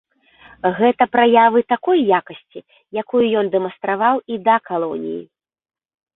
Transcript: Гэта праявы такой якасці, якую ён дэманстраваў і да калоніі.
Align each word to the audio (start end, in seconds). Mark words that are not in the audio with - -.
Гэта 0.77 1.03
праявы 1.15 1.59
такой 1.73 1.97
якасці, 2.21 2.59
якую 3.03 3.23
ён 3.43 3.53
дэманстраваў 3.59 4.15
і 4.35 4.41
да 4.51 4.55
калоніі. 4.73 5.21